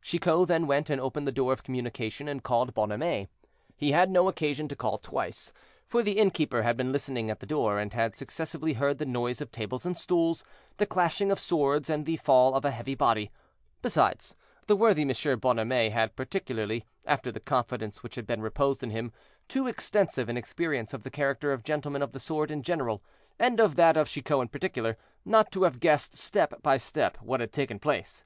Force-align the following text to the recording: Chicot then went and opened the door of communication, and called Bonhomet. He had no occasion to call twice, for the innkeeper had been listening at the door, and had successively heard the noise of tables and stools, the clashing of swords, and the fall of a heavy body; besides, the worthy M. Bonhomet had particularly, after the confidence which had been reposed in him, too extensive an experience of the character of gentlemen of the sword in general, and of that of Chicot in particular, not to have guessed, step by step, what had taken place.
Chicot 0.00 0.46
then 0.46 0.68
went 0.68 0.88
and 0.90 1.00
opened 1.00 1.26
the 1.26 1.32
door 1.32 1.52
of 1.52 1.64
communication, 1.64 2.28
and 2.28 2.44
called 2.44 2.72
Bonhomet. 2.72 3.28
He 3.76 3.90
had 3.90 4.12
no 4.12 4.28
occasion 4.28 4.68
to 4.68 4.76
call 4.76 4.96
twice, 4.96 5.52
for 5.88 6.04
the 6.04 6.20
innkeeper 6.20 6.62
had 6.62 6.76
been 6.76 6.92
listening 6.92 7.30
at 7.30 7.40
the 7.40 7.46
door, 7.46 7.80
and 7.80 7.92
had 7.92 8.14
successively 8.14 8.74
heard 8.74 8.98
the 8.98 9.04
noise 9.04 9.40
of 9.40 9.50
tables 9.50 9.84
and 9.84 9.98
stools, 9.98 10.44
the 10.76 10.86
clashing 10.86 11.32
of 11.32 11.40
swords, 11.40 11.90
and 11.90 12.06
the 12.06 12.16
fall 12.18 12.54
of 12.54 12.64
a 12.64 12.70
heavy 12.70 12.94
body; 12.94 13.32
besides, 13.82 14.36
the 14.68 14.76
worthy 14.76 15.02
M. 15.02 15.40
Bonhomet 15.40 15.90
had 15.90 16.14
particularly, 16.14 16.84
after 17.04 17.32
the 17.32 17.40
confidence 17.40 18.04
which 18.04 18.14
had 18.14 18.24
been 18.24 18.40
reposed 18.40 18.84
in 18.84 18.90
him, 18.90 19.10
too 19.48 19.66
extensive 19.66 20.28
an 20.28 20.36
experience 20.36 20.94
of 20.94 21.02
the 21.02 21.10
character 21.10 21.50
of 21.52 21.64
gentlemen 21.64 22.02
of 22.02 22.12
the 22.12 22.20
sword 22.20 22.52
in 22.52 22.62
general, 22.62 23.02
and 23.36 23.58
of 23.58 23.74
that 23.74 23.96
of 23.96 24.06
Chicot 24.08 24.42
in 24.42 24.46
particular, 24.46 24.96
not 25.24 25.50
to 25.50 25.64
have 25.64 25.80
guessed, 25.80 26.14
step 26.14 26.62
by 26.62 26.76
step, 26.76 27.16
what 27.20 27.40
had 27.40 27.50
taken 27.50 27.80
place. 27.80 28.22